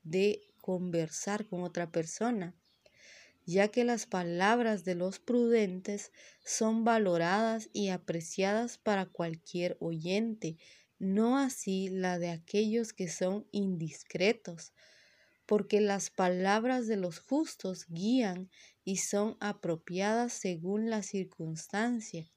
de 0.03 0.43
conversar 0.61 1.47
con 1.47 1.63
otra 1.63 1.93
persona, 1.93 2.57
ya 3.45 3.69
que 3.69 3.85
las 3.85 4.07
palabras 4.07 4.85
de 4.85 4.97
los 4.97 5.21
prudentes 5.21 6.11
son 6.45 6.85
valoradas 6.85 7.69
y 7.73 7.91
apreciadas 7.91 8.77
para 8.77 9.07
cualquier 9.07 9.77
oyente 9.79 10.57
no 10.99 11.39
así 11.39 11.89
la 11.89 12.19
de 12.19 12.31
aquellos 12.31 12.93
que 12.93 13.09
son 13.09 13.47
indiscretos, 13.53 14.73
porque 15.47 15.81
las 15.81 16.11
palabras 16.11 16.87
de 16.87 16.97
los 16.97 17.21
justos 17.21 17.87
guían 17.89 18.51
y 18.85 18.97
son 18.99 19.37
apropiadas 19.41 20.33
según 20.33 20.91
la 20.91 21.03
circunstancia, 21.03 22.31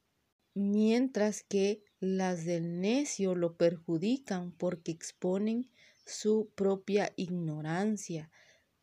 mientras 0.54 1.44
que 1.44 1.84
las 2.00 2.46
del 2.46 2.80
necio 2.82 3.36
lo 3.36 3.56
perjudican 3.56 4.51
porque 4.51 4.92
exponen 4.92 5.70
su 6.06 6.50
propia 6.56 7.13
ignorancia. 7.16 8.32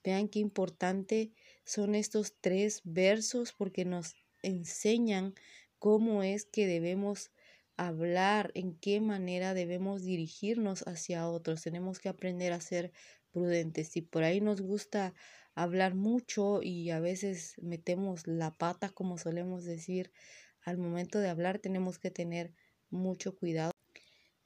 Vean 0.03 0.29
qué 0.29 0.39
importante 0.39 1.33
son 1.65 1.95
estos 1.95 2.35
tres 2.41 2.81
versos 2.85 3.53
porque 3.53 3.85
nos 3.85 4.15
enseñan 4.43 5.35
cómo 5.79 6.23
es 6.23 6.45
que 6.47 6.67
debemos 6.67 7.31
hablar, 7.77 8.51
en 8.55 8.77
qué 8.79 9.01
manera 9.01 9.55
debemos 9.55 10.03
dirigirnos 10.03 10.83
hacia 10.87 11.29
otros. 11.29 11.63
Tenemos 11.63 11.99
que 11.99 12.09
aprender 12.09 12.53
a 12.53 12.61
ser 12.61 12.93
prudentes. 13.31 13.89
Si 13.89 14.03
por 14.03 14.25
ahí 14.25 14.41
nos 14.41 14.61
gusta 14.61 15.15
hablar 15.55 15.95
mucho 15.95 16.63
y 16.63 16.91
a 16.91 17.01
veces 17.01 17.55
metemos 17.63 18.27
la 18.27 18.55
pata, 18.57 18.91
como 18.91 19.19
solemos 19.19 19.65
decir, 19.65 20.13
al 20.63 20.79
momento 20.79 21.19
de 21.19 21.29
hablar 21.29 21.59
tenemos 21.59 21.99
que 21.99 22.11
tener 22.11 22.53
mucho 22.91 23.37
cuidado. 23.37 23.73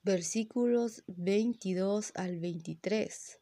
Versículos 0.03 1.05
22 1.07 2.13
al 2.15 2.41
23. 2.41 3.41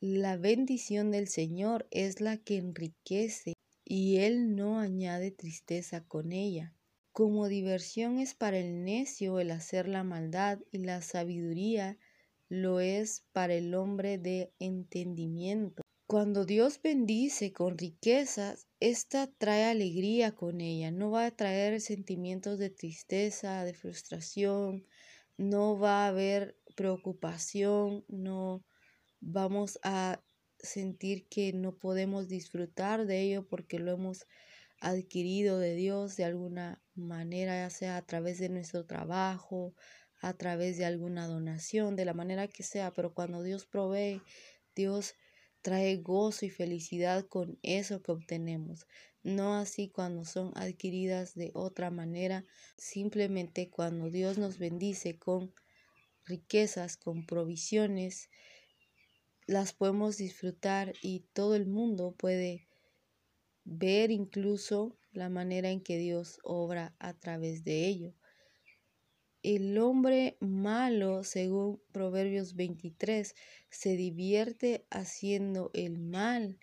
La 0.00 0.36
bendición 0.36 1.10
del 1.10 1.28
Señor 1.28 1.88
es 1.90 2.20
la 2.20 2.36
que 2.36 2.56
enriquece 2.56 3.54
y 3.84 4.18
Él 4.18 4.54
no 4.54 4.78
añade 4.78 5.30
tristeza 5.30 6.04
con 6.04 6.32
ella. 6.32 6.77
Como 7.12 7.48
diversión 7.48 8.18
es 8.18 8.34
para 8.34 8.58
el 8.58 8.84
necio 8.84 9.40
el 9.40 9.50
hacer 9.50 9.88
la 9.88 10.04
maldad 10.04 10.60
y 10.70 10.78
la 10.78 11.02
sabiduría 11.02 11.98
lo 12.48 12.80
es 12.80 13.24
para 13.32 13.54
el 13.54 13.74
hombre 13.74 14.18
de 14.18 14.52
entendimiento. 14.58 15.82
Cuando 16.06 16.46
Dios 16.46 16.80
bendice 16.82 17.52
con 17.52 17.76
riquezas, 17.76 18.66
esta 18.80 19.26
trae 19.26 19.64
alegría 19.64 20.34
con 20.34 20.62
ella, 20.62 20.90
no 20.90 21.10
va 21.10 21.26
a 21.26 21.30
traer 21.30 21.82
sentimientos 21.82 22.58
de 22.58 22.70
tristeza, 22.70 23.64
de 23.64 23.74
frustración, 23.74 24.86
no 25.36 25.78
va 25.78 26.04
a 26.04 26.08
haber 26.08 26.56
preocupación, 26.74 28.04
no 28.08 28.64
vamos 29.20 29.78
a 29.82 30.22
sentir 30.58 31.26
que 31.28 31.52
no 31.52 31.76
podemos 31.76 32.28
disfrutar 32.28 33.04
de 33.04 33.20
ello 33.20 33.46
porque 33.46 33.78
lo 33.78 33.92
hemos 33.92 34.26
adquirido 34.80 35.58
de 35.58 35.74
Dios 35.74 36.16
de 36.16 36.24
alguna 36.24 36.82
manera, 36.94 37.56
ya 37.56 37.70
sea 37.70 37.96
a 37.96 38.02
través 38.02 38.38
de 38.38 38.48
nuestro 38.48 38.86
trabajo, 38.86 39.74
a 40.20 40.34
través 40.34 40.78
de 40.78 40.84
alguna 40.84 41.26
donación, 41.26 41.96
de 41.96 42.04
la 42.04 42.14
manera 42.14 42.48
que 42.48 42.62
sea, 42.62 42.92
pero 42.92 43.14
cuando 43.14 43.42
Dios 43.42 43.66
provee, 43.66 44.22
Dios 44.74 45.14
trae 45.62 45.96
gozo 45.96 46.46
y 46.46 46.50
felicidad 46.50 47.26
con 47.26 47.58
eso 47.62 48.02
que 48.02 48.12
obtenemos. 48.12 48.86
No 49.22 49.54
así 49.54 49.88
cuando 49.88 50.24
son 50.24 50.52
adquiridas 50.56 51.34
de 51.34 51.50
otra 51.54 51.90
manera, 51.90 52.44
simplemente 52.76 53.68
cuando 53.68 54.10
Dios 54.10 54.38
nos 54.38 54.58
bendice 54.58 55.18
con 55.18 55.52
riquezas, 56.24 56.96
con 56.96 57.26
provisiones, 57.26 58.30
las 59.46 59.72
podemos 59.72 60.18
disfrutar 60.18 60.92
y 61.02 61.20
todo 61.32 61.54
el 61.54 61.66
mundo 61.66 62.14
puede 62.16 62.67
ver 63.70 64.10
incluso 64.10 64.96
la 65.12 65.28
manera 65.28 65.70
en 65.70 65.80
que 65.80 65.98
Dios 65.98 66.40
obra 66.42 66.94
a 66.98 67.12
través 67.12 67.64
de 67.64 67.86
ello. 67.86 68.14
El 69.42 69.78
hombre 69.78 70.36
malo, 70.40 71.22
según 71.22 71.80
Proverbios 71.92 72.54
23, 72.54 73.34
se 73.70 73.96
divierte 73.96 74.84
haciendo 74.90 75.70
el 75.74 75.98
mal, 75.98 76.58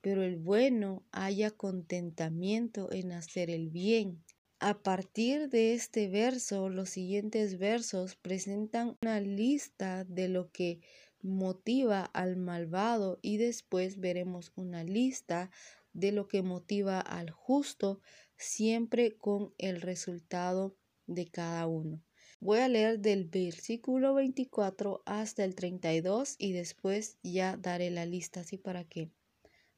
pero 0.00 0.22
el 0.22 0.36
bueno 0.36 1.04
haya 1.10 1.50
contentamiento 1.50 2.92
en 2.92 3.12
hacer 3.12 3.50
el 3.50 3.68
bien. 3.68 4.22
A 4.60 4.82
partir 4.82 5.48
de 5.48 5.72
este 5.74 6.08
verso, 6.08 6.68
los 6.68 6.90
siguientes 6.90 7.58
versos 7.58 8.16
presentan 8.16 8.96
una 9.02 9.20
lista 9.20 10.04
de 10.04 10.28
lo 10.28 10.50
que 10.52 10.80
motiva 11.22 12.04
al 12.04 12.36
malvado 12.36 13.18
y 13.22 13.38
después 13.38 13.98
veremos 13.98 14.52
una 14.56 14.84
lista 14.84 15.50
de 15.92 16.12
lo 16.12 16.28
que 16.28 16.42
motiva 16.42 17.00
al 17.00 17.30
justo, 17.30 18.00
siempre 18.36 19.16
con 19.16 19.54
el 19.58 19.80
resultado 19.80 20.76
de 21.06 21.26
cada 21.26 21.66
uno. 21.66 22.02
Voy 22.40 22.60
a 22.60 22.68
leer 22.68 23.00
del 23.00 23.24
versículo 23.24 24.14
24 24.14 25.02
hasta 25.04 25.44
el 25.44 25.54
32 25.54 26.36
y 26.38 26.52
después 26.52 27.18
ya 27.22 27.58
daré 27.58 27.90
la 27.90 28.06
lista 28.06 28.40
así 28.40 28.56
para 28.56 28.84
que 28.84 29.10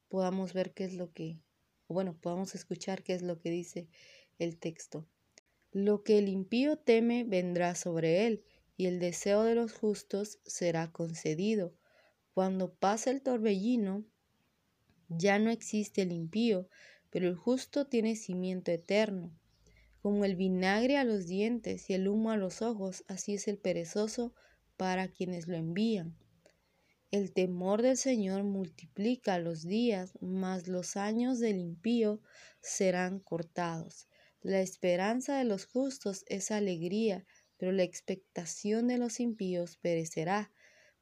podamos 0.09 0.53
ver 0.53 0.73
qué 0.73 0.85
es 0.85 0.95
lo 0.95 1.13
que, 1.13 1.39
bueno, 1.89 2.17
podamos 2.21 2.55
escuchar 2.55 3.03
qué 3.03 3.15
es 3.15 3.23
lo 3.23 3.41
que 3.41 3.51
dice 3.51 3.89
el 4.39 4.59
texto. 4.59 5.07
Lo 5.73 6.05
que 6.05 6.19
el 6.19 6.29
impío 6.29 6.77
teme 6.77 7.25
vendrá 7.25 7.75
sobre 7.75 8.27
él 8.27 8.45
y 8.77 8.87
el 8.87 9.01
deseo 9.01 9.43
de 9.43 9.55
los 9.55 9.73
justos 9.73 10.39
será 10.45 10.93
concedido. 10.93 11.75
Cuando 12.35 12.75
pasa 12.75 13.11
el 13.11 13.23
torbellino, 13.23 14.05
ya 15.19 15.39
no 15.39 15.51
existe 15.51 16.03
el 16.03 16.13
impío, 16.13 16.69
pero 17.11 17.29
el 17.29 17.37
justo 17.37 17.87
tiene 17.87 18.17
cimiento 18.17 18.71
eterno. 18.71 19.31
Como 20.01 20.25
el 20.25 20.35
vinagre 20.35 20.97
a 20.97 21.05
los 21.05 21.27
dientes 21.27 21.89
y 21.89 21.95
el 21.95 22.09
humo 22.09 22.31
a 22.31 22.37
los 22.37 22.63
ojos, 22.63 23.05
así 23.07 23.35
es 23.35 23.47
el 23.49 23.59
perezoso 23.59 24.35
para 24.77 25.09
quienes 25.09 25.47
lo 25.47 25.57
envían. 25.57 26.17
El 27.13 27.33
temor 27.33 27.83
del 27.83 27.99
Señor 27.99 28.43
multiplica 28.43 29.39
los 29.39 29.65
días, 29.65 30.15
mas 30.23 30.67
los 30.67 30.97
años 30.97 31.39
del 31.39 31.59
impío 31.59 32.23
serán 32.61 33.21
cortados. 33.21 34.09
La 34.41 34.61
esperanza 34.61 35.37
de 35.37 35.45
los 35.45 35.67
justos 35.67 36.25
es 36.27 36.51
alegría, 36.51 37.27
pero 37.59 37.71
la 37.71 37.83
expectación 37.83 38.89
de 38.89 38.99
los 38.99 39.21
impíos 39.21 39.77
perecerá. 39.77 40.51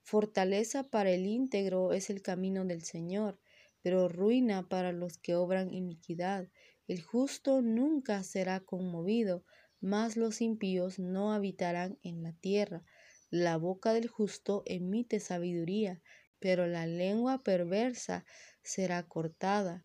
Fortaleza 0.03 0.83
para 0.83 1.11
el 1.11 1.27
íntegro 1.27 1.93
es 1.93 2.11
el 2.11 2.23
camino 2.23 2.65
del 2.65 2.83
Señor, 2.83 3.39
pero 3.83 4.09
ruina 4.09 4.69
para 4.69 4.93
los 4.93 5.19
que 5.19 5.35
obran 5.35 5.73
iniquidad. 5.73 6.49
El 6.87 7.03
justo 7.03 7.63
nunca 7.63 8.23
será 8.23 8.61
conmovido, 8.61 9.45
mas 9.81 10.17
los 10.17 10.41
impíos 10.41 10.99
no 10.99 11.33
habitarán 11.33 11.99
en 12.03 12.23
la 12.23 12.33
tierra. 12.33 12.85
La 13.31 13.57
boca 13.57 13.93
del 13.93 14.09
justo 14.09 14.63
emite 14.67 15.21
sabiduría, 15.21 16.03
pero 16.39 16.67
la 16.67 16.87
lengua 16.87 17.43
perversa 17.43 18.25
será 18.63 19.07
cortada. 19.07 19.85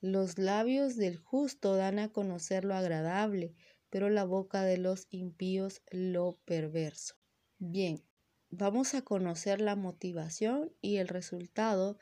Los 0.00 0.38
labios 0.38 0.96
del 0.96 1.16
justo 1.16 1.74
dan 1.74 1.98
a 1.98 2.12
conocer 2.12 2.64
lo 2.64 2.74
agradable, 2.74 3.54
pero 3.90 4.10
la 4.10 4.24
boca 4.24 4.62
de 4.62 4.78
los 4.78 5.08
impíos 5.10 5.82
lo 5.90 6.38
perverso. 6.44 7.16
Bien, 7.58 8.04
vamos 8.50 8.94
a 8.94 9.02
conocer 9.02 9.60
la 9.60 9.74
motivación 9.74 10.72
y 10.80 10.98
el 10.98 11.08
resultado 11.08 11.98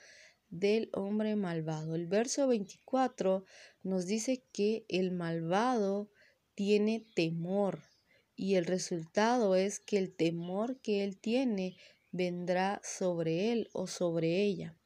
del 0.49 0.91
hombre 0.93 1.37
malvado. 1.37 1.95
El 1.95 2.07
verso 2.07 2.47
24 2.49 3.45
nos 3.83 4.07
dice 4.07 4.45
que 4.53 4.85
el 4.89 5.13
malvado 5.13 6.11
tiene 6.55 7.07
temor 7.15 7.83
y 8.35 8.55
el 8.55 8.67
resultado 8.67 9.57
es 9.57 9.81
que 9.81 9.99
el 9.99 10.15
temor 10.15 10.81
que 10.81 11.05
él 11.05 11.19
tiene 11.19 11.77
vendrá 12.13 12.81
sobre 12.85 13.53
él 13.53 13.69
o 13.73 13.87
sobre 13.87 14.43
ella. 14.43 14.79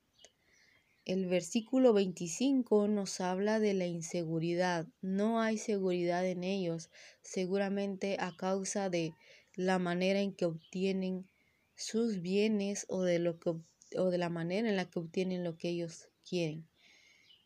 El 1.05 1.27
versículo 1.27 1.92
25 1.92 2.87
nos 2.87 3.20
habla 3.20 3.59
de 3.59 3.75
la 3.75 3.87
inseguridad. 3.87 4.87
No 5.01 5.40
hay 5.40 5.59
seguridad 5.59 6.25
en 6.27 6.44
ellos, 6.44 6.90
seguramente 7.23 8.16
a 8.20 8.37
causa 8.37 8.90
de 8.90 9.14
la 9.55 9.79
manera 9.79 10.20
en 10.20 10.35
que 10.35 10.44
obtienen 10.44 11.27
sus 11.75 12.20
bienes 12.20 12.85
o 12.88 13.03
de 13.03 13.18
lo 13.18 13.40
que 13.40 13.55
o 13.96 14.11
de 14.11 14.18
la 14.18 14.29
manera 14.29 14.68
en 14.68 14.76
la 14.76 14.88
que 14.88 14.98
obtienen 14.98 15.44
lo 15.44 15.57
que 15.57 15.68
ellos 15.68 16.09
quieren. 16.29 16.68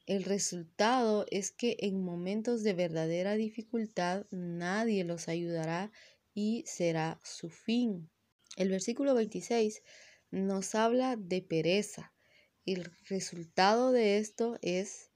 El 0.06 0.24
resultado 0.24 1.24
es 1.30 1.50
que 1.50 1.76
en 1.80 2.04
momentos 2.04 2.62
de 2.62 2.74
verdadera 2.74 3.34
dificultad 3.36 4.26
nadie 4.30 5.02
los 5.04 5.28
ayudará 5.28 5.90
y 6.34 6.64
será 6.66 7.18
su 7.24 7.48
fin. 7.48 8.10
El 8.56 8.68
versículo 8.68 9.14
26 9.14 9.82
nos 10.30 10.74
habla 10.74 11.16
de 11.16 11.40
pereza. 11.40 12.12
El 12.66 12.90
resultado 13.08 13.92
de 13.92 14.18
esto 14.18 14.58
es 14.60 15.10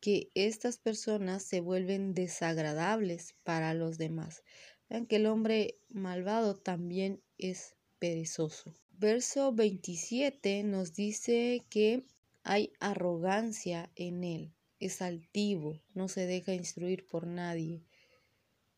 que 0.00 0.30
estas 0.34 0.78
personas 0.78 1.42
se 1.42 1.60
vuelven 1.60 2.14
desagradables 2.14 3.34
para 3.42 3.74
los 3.74 3.98
demás. 3.98 4.44
Vean 4.88 5.06
que 5.06 5.16
el 5.16 5.26
hombre 5.26 5.80
malvado 5.88 6.54
también 6.54 7.22
es 7.38 7.74
perezoso 7.98 8.74
verso 8.98 9.52
27 9.52 10.64
nos 10.64 10.92
dice 10.92 11.64
que 11.70 12.04
hay 12.42 12.72
arrogancia 12.80 13.92
en 13.94 14.24
él, 14.24 14.54
es 14.80 15.02
altivo, 15.02 15.80
no 15.94 16.08
se 16.08 16.26
deja 16.26 16.52
instruir 16.52 17.06
por 17.06 17.26
nadie. 17.26 17.84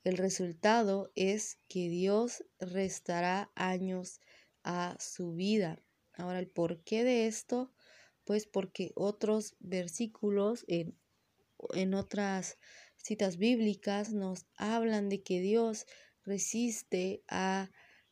El 0.04 0.18
resultado 0.18 1.10
es 1.14 1.58
que 1.68 1.88
Dios 1.88 2.44
restará 2.58 3.50
años 3.54 4.20
a 4.62 4.96
su 5.00 5.32
vida. 5.32 5.82
Ahora, 6.14 6.38
el 6.38 6.48
porqué 6.48 7.02
de 7.02 7.26
esto, 7.26 7.72
pues 8.24 8.46
porque 8.46 8.92
otros 8.96 9.56
versículos 9.58 10.64
en, 10.68 10.98
en 11.72 11.94
otras 11.94 12.58
citas 12.96 13.38
bíblicas 13.38 14.12
nos 14.12 14.44
hablan 14.56 15.08
de 15.08 15.22
que 15.22 15.40
Dios 15.40 15.86
resiste 16.24 17.22
a 17.28 17.70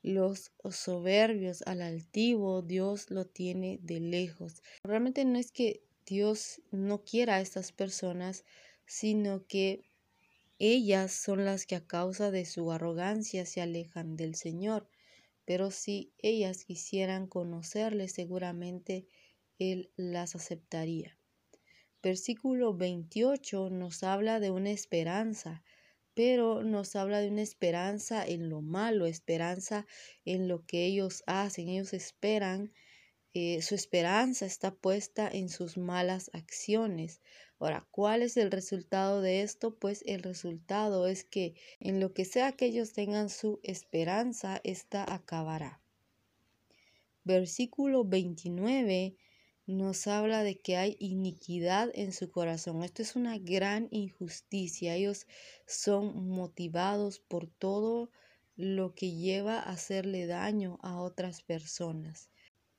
los 0.08 0.52
soberbios, 0.70 1.62
al 1.66 1.82
altivo, 1.82 2.62
Dios 2.62 3.10
lo 3.10 3.26
tiene 3.26 3.78
de 3.82 4.00
lejos. 4.00 4.62
Realmente 4.82 5.24
no 5.24 5.38
es 5.38 5.52
que 5.52 5.82
Dios 6.06 6.62
no 6.70 7.04
quiera 7.04 7.36
a 7.36 7.40
estas 7.40 7.72
personas, 7.72 8.44
sino 8.86 9.46
que 9.46 9.84
ellas 10.58 11.12
son 11.12 11.44
las 11.44 11.66
que 11.66 11.76
a 11.76 11.86
causa 11.86 12.30
de 12.30 12.46
su 12.46 12.72
arrogancia 12.72 13.44
se 13.44 13.60
alejan 13.60 14.16
del 14.16 14.34
Señor. 14.34 14.88
Pero 15.44 15.70
si 15.70 16.12
ellas 16.18 16.64
quisieran 16.64 17.26
conocerle, 17.26 18.08
seguramente 18.08 19.06
Él 19.58 19.90
las 19.96 20.34
aceptaría. 20.34 21.18
Versículo 22.02 22.74
28 22.74 23.70
nos 23.70 24.02
habla 24.02 24.40
de 24.40 24.50
una 24.50 24.70
esperanza 24.70 25.62
pero 26.18 26.64
nos 26.64 26.96
habla 26.96 27.20
de 27.20 27.28
una 27.28 27.42
esperanza 27.42 28.26
en 28.26 28.48
lo 28.48 28.60
malo, 28.60 29.06
esperanza 29.06 29.86
en 30.24 30.48
lo 30.48 30.66
que 30.66 30.84
ellos 30.84 31.22
hacen, 31.28 31.68
ellos 31.68 31.92
esperan, 31.92 32.72
eh, 33.34 33.62
su 33.62 33.76
esperanza 33.76 34.44
está 34.44 34.74
puesta 34.74 35.30
en 35.32 35.48
sus 35.48 35.78
malas 35.78 36.28
acciones. 36.32 37.20
Ahora, 37.60 37.86
¿cuál 37.92 38.22
es 38.22 38.36
el 38.36 38.50
resultado 38.50 39.22
de 39.22 39.42
esto? 39.42 39.78
Pues 39.78 40.02
el 40.06 40.24
resultado 40.24 41.06
es 41.06 41.22
que 41.22 41.54
en 41.78 42.00
lo 42.00 42.12
que 42.12 42.24
sea 42.24 42.50
que 42.50 42.66
ellos 42.66 42.94
tengan 42.94 43.30
su 43.30 43.60
esperanza, 43.62 44.60
esta 44.64 45.04
acabará. 45.14 45.80
Versículo 47.22 48.04
29 48.04 49.14
nos 49.68 50.06
habla 50.06 50.42
de 50.42 50.58
que 50.58 50.78
hay 50.78 50.96
iniquidad 50.98 51.90
en 51.92 52.14
su 52.14 52.30
corazón. 52.30 52.82
Esto 52.82 53.02
es 53.02 53.16
una 53.16 53.36
gran 53.36 53.88
injusticia. 53.90 54.94
Ellos 54.94 55.26
son 55.66 56.26
motivados 56.26 57.20
por 57.20 57.46
todo 57.46 58.10
lo 58.56 58.94
que 58.94 59.12
lleva 59.12 59.58
a 59.58 59.72
hacerle 59.72 60.26
daño 60.26 60.78
a 60.82 60.98
otras 60.98 61.42
personas. 61.42 62.30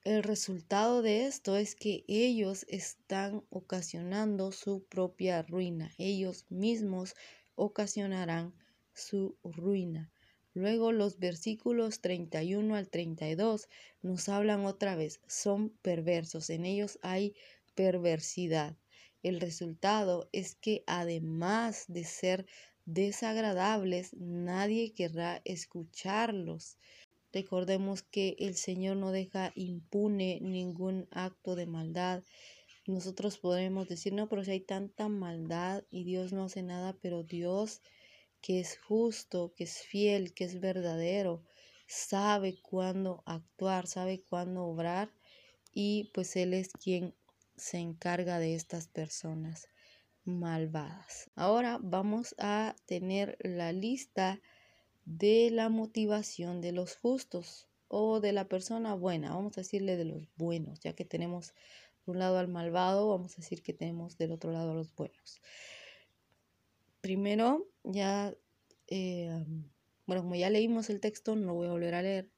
El 0.03 0.23
resultado 0.23 1.03
de 1.03 1.27
esto 1.27 1.57
es 1.57 1.75
que 1.75 2.05
ellos 2.07 2.65
están 2.67 3.45
ocasionando 3.51 4.51
su 4.51 4.83
propia 4.85 5.43
ruina. 5.43 5.93
Ellos 5.99 6.47
mismos 6.49 7.13
ocasionarán 7.53 8.55
su 8.93 9.37
ruina. 9.43 10.11
Luego 10.53 10.91
los 10.91 11.19
versículos 11.19 12.01
31 12.01 12.75
al 12.75 12.89
32 12.89 13.69
nos 14.01 14.29
hablan 14.29 14.65
otra 14.65 14.95
vez, 14.95 15.21
son 15.27 15.69
perversos, 15.81 16.49
en 16.49 16.65
ellos 16.65 16.99
hay 17.01 17.35
perversidad. 17.75 18.75
El 19.21 19.39
resultado 19.39 20.29
es 20.31 20.55
que 20.55 20.83
además 20.87 21.85
de 21.87 22.03
ser 22.03 22.45
desagradables, 22.85 24.13
nadie 24.15 24.93
querrá 24.93 25.41
escucharlos. 25.45 26.77
Recordemos 27.31 28.01
que 28.01 28.35
el 28.39 28.55
Señor 28.55 28.97
no 28.97 29.11
deja 29.11 29.51
impune 29.55 30.39
ningún 30.41 31.07
acto 31.11 31.55
de 31.55 31.67
maldad, 31.67 32.23
nosotros 32.89 33.37
podremos 33.37 33.87
decir, 33.87 34.13
no, 34.13 34.27
pero 34.27 34.43
si 34.43 34.49
hay 34.49 34.61
tanta 34.61 35.09
maldad 35.09 35.83
y 35.91 36.05
Dios 36.05 36.33
no 36.33 36.45
hace 36.45 36.63
nada, 36.63 36.97
pero 36.99 37.21
Dios 37.23 37.81
que 38.41 38.59
es 38.59 38.77
justo, 38.79 39.53
que 39.55 39.65
es 39.65 39.79
fiel, 39.79 40.33
que 40.33 40.45
es 40.45 40.59
verdadero, 40.59 41.43
sabe 41.87 42.59
cuándo 42.61 43.23
actuar, 43.25 43.87
sabe 43.87 44.21
cuándo 44.21 44.63
obrar 44.65 45.11
y 45.73 46.11
pues 46.13 46.35
Él 46.35 46.53
es 46.53 46.69
quien 46.73 47.15
se 47.57 47.79
encarga 47.79 48.39
de 48.39 48.55
estas 48.55 48.87
personas 48.87 49.67
malvadas. 50.23 51.29
Ahora 51.35 51.79
vamos 51.81 52.35
a 52.37 52.75
tener 52.85 53.37
la 53.41 53.71
lista 53.71 54.41
de 55.05 55.49
la 55.51 55.69
motivación 55.69 56.61
de 56.61 56.71
los 56.71 56.95
justos 56.95 57.67
o 57.87 58.19
de 58.19 58.33
la 58.33 58.47
persona 58.47 58.93
buena, 58.93 59.33
vamos 59.33 59.57
a 59.57 59.61
decirle 59.61 59.97
de 59.97 60.05
los 60.05 60.27
buenos, 60.35 60.79
ya 60.79 60.93
que 60.93 61.05
tenemos 61.05 61.53
de 62.05 62.11
un 62.11 62.19
lado 62.19 62.37
al 62.37 62.47
malvado, 62.47 63.09
vamos 63.09 63.33
a 63.33 63.41
decir 63.41 63.63
que 63.63 63.73
tenemos 63.73 64.17
del 64.17 64.31
otro 64.31 64.51
lado 64.51 64.71
a 64.71 64.75
los 64.75 64.93
buenos. 64.95 65.41
Primero, 67.01 67.67
ya, 67.83 68.33
eh, 68.87 69.45
bueno, 70.05 70.23
como 70.23 70.35
ya 70.35 70.49
leímos 70.49 70.89
el 70.89 70.99
texto, 70.99 71.35
no 71.35 71.47
lo 71.47 71.53
voy 71.53 71.67
a 71.67 71.71
volver 71.71 71.95
a 71.95 72.01
leer. 72.01 72.29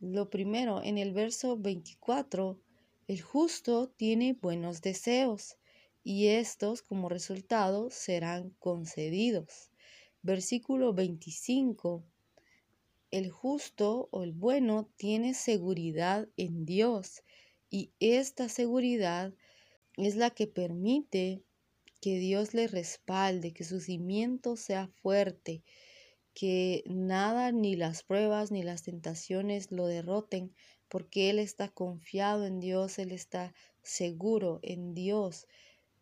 Lo 0.00 0.28
primero, 0.28 0.82
en 0.82 0.98
el 0.98 1.12
verso 1.12 1.56
24, 1.56 2.60
el 3.06 3.22
justo 3.22 3.88
tiene 3.88 4.34
buenos 4.34 4.82
deseos 4.82 5.56
y 6.02 6.26
estos 6.26 6.82
como 6.82 7.08
resultado 7.08 7.90
serán 7.90 8.50
concedidos. 8.58 9.70
Versículo 10.22 10.92
25. 10.92 12.04
El 13.10 13.30
justo 13.30 14.08
o 14.10 14.22
el 14.24 14.32
bueno 14.32 14.90
tiene 14.96 15.34
seguridad 15.34 16.28
en 16.36 16.66
Dios 16.66 17.22
y 17.70 17.92
esta 18.00 18.48
seguridad 18.48 19.32
es 19.96 20.16
la 20.16 20.30
que 20.30 20.46
permite 20.46 21.42
que 22.04 22.18
Dios 22.18 22.52
le 22.52 22.68
respalde, 22.68 23.54
que 23.54 23.64
su 23.64 23.80
cimiento 23.80 24.56
sea 24.56 24.88
fuerte, 24.88 25.64
que 26.34 26.84
nada, 26.86 27.50
ni 27.50 27.76
las 27.76 28.02
pruebas, 28.02 28.50
ni 28.50 28.62
las 28.62 28.82
tentaciones 28.82 29.72
lo 29.72 29.86
derroten, 29.86 30.54
porque 30.90 31.30
Él 31.30 31.38
está 31.38 31.70
confiado 31.70 32.44
en 32.44 32.60
Dios, 32.60 32.98
Él 32.98 33.10
está 33.10 33.54
seguro 33.82 34.60
en 34.62 34.92
Dios, 34.92 35.46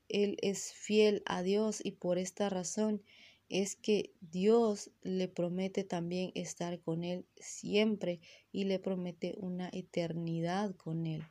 Él 0.08 0.38
es 0.42 0.72
fiel 0.72 1.22
a 1.24 1.44
Dios 1.44 1.80
y 1.84 1.92
por 1.92 2.18
esta 2.18 2.48
razón 2.48 3.04
es 3.48 3.76
que 3.76 4.12
Dios 4.20 4.90
le 5.02 5.28
promete 5.28 5.84
también 5.84 6.32
estar 6.34 6.80
con 6.80 7.04
Él 7.04 7.26
siempre 7.36 8.18
y 8.50 8.64
le 8.64 8.80
promete 8.80 9.36
una 9.38 9.70
eternidad 9.72 10.74
con 10.74 11.06
Él. 11.06 11.22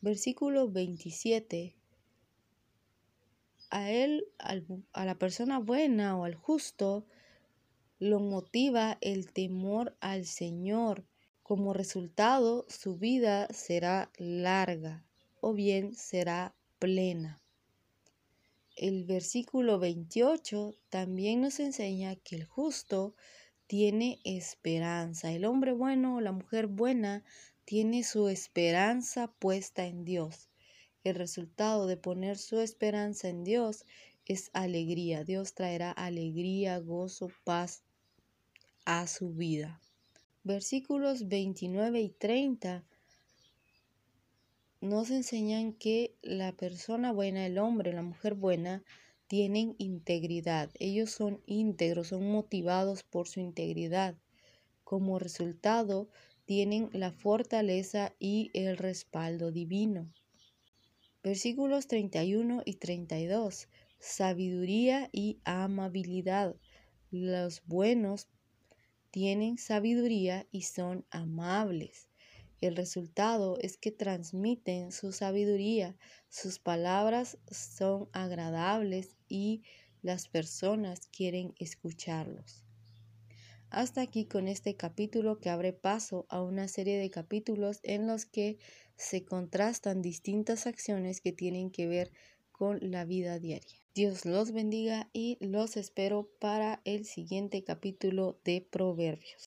Versículo 0.00 0.70
27. 0.70 1.77
A 3.70 3.90
él, 3.90 4.26
a 4.38 5.04
la 5.04 5.18
persona 5.18 5.58
buena 5.58 6.16
o 6.16 6.24
al 6.24 6.34
justo, 6.34 7.06
lo 7.98 8.20
motiva 8.20 8.96
el 9.00 9.32
temor 9.32 9.96
al 10.00 10.24
Señor. 10.24 11.04
Como 11.42 11.72
resultado, 11.72 12.64
su 12.68 12.96
vida 12.96 13.48
será 13.52 14.10
larga 14.18 15.04
o 15.40 15.52
bien 15.52 15.94
será 15.94 16.54
plena. 16.78 17.40
El 18.76 19.04
versículo 19.04 19.78
28 19.80 20.76
también 20.88 21.40
nos 21.40 21.58
enseña 21.58 22.14
que 22.16 22.36
el 22.36 22.44
justo 22.44 23.16
tiene 23.66 24.20
esperanza. 24.24 25.32
El 25.32 25.44
hombre 25.44 25.72
bueno 25.72 26.16
o 26.16 26.20
la 26.20 26.32
mujer 26.32 26.68
buena 26.68 27.24
tiene 27.64 28.04
su 28.04 28.28
esperanza 28.28 29.32
puesta 29.38 29.84
en 29.86 30.04
Dios. 30.04 30.47
El 31.04 31.14
resultado 31.14 31.86
de 31.86 31.96
poner 31.96 32.38
su 32.38 32.60
esperanza 32.60 33.28
en 33.28 33.44
Dios 33.44 33.84
es 34.26 34.50
alegría. 34.52 35.24
Dios 35.24 35.54
traerá 35.54 35.92
alegría, 35.92 36.78
gozo, 36.78 37.30
paz 37.44 37.82
a 38.84 39.06
su 39.06 39.32
vida. 39.32 39.80
Versículos 40.44 41.28
29 41.28 42.00
y 42.00 42.10
30 42.10 42.84
nos 44.80 45.10
enseñan 45.10 45.72
que 45.72 46.14
la 46.22 46.52
persona 46.52 47.12
buena, 47.12 47.46
el 47.46 47.58
hombre, 47.58 47.92
la 47.92 48.02
mujer 48.02 48.34
buena, 48.34 48.84
tienen 49.26 49.74
integridad. 49.78 50.70
Ellos 50.78 51.10
son 51.10 51.42
íntegros, 51.46 52.08
son 52.08 52.30
motivados 52.30 53.02
por 53.02 53.28
su 53.28 53.40
integridad. 53.40 54.16
Como 54.84 55.18
resultado, 55.18 56.08
tienen 56.44 56.90
la 56.92 57.12
fortaleza 57.12 58.14
y 58.18 58.50
el 58.54 58.76
respaldo 58.76 59.50
divino. 59.52 60.10
Versículos 61.28 61.88
31 61.88 62.62
y 62.64 62.76
32. 62.76 63.68
Sabiduría 63.98 65.10
y 65.12 65.38
amabilidad. 65.44 66.56
Los 67.10 67.62
buenos 67.66 68.28
tienen 69.10 69.58
sabiduría 69.58 70.46
y 70.50 70.62
son 70.62 71.04
amables. 71.10 72.08
El 72.62 72.76
resultado 72.76 73.58
es 73.60 73.76
que 73.76 73.90
transmiten 73.92 74.90
su 74.90 75.12
sabiduría, 75.12 75.98
sus 76.30 76.58
palabras 76.58 77.36
son 77.50 78.08
agradables 78.12 79.18
y 79.28 79.60
las 80.00 80.28
personas 80.28 81.08
quieren 81.08 81.52
escucharlos. 81.58 82.64
Hasta 83.68 84.00
aquí 84.00 84.24
con 84.24 84.48
este 84.48 84.76
capítulo 84.76 85.40
que 85.40 85.50
abre 85.50 85.74
paso 85.74 86.24
a 86.30 86.40
una 86.40 86.68
serie 86.68 86.98
de 86.98 87.10
capítulos 87.10 87.80
en 87.82 88.06
los 88.06 88.24
que 88.24 88.56
se 88.98 89.24
contrastan 89.24 90.02
distintas 90.02 90.66
acciones 90.66 91.20
que 91.20 91.32
tienen 91.32 91.70
que 91.70 91.86
ver 91.86 92.12
con 92.52 92.78
la 92.90 93.04
vida 93.04 93.38
diaria. 93.38 93.78
Dios 93.94 94.26
los 94.26 94.52
bendiga 94.52 95.08
y 95.12 95.38
los 95.40 95.76
espero 95.76 96.28
para 96.40 96.82
el 96.84 97.04
siguiente 97.04 97.64
capítulo 97.64 98.40
de 98.44 98.60
Proverbios. 98.60 99.36